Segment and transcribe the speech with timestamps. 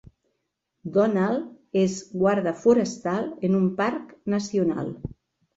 [0.95, 4.91] Donald és guarda forestal en un parc nacional.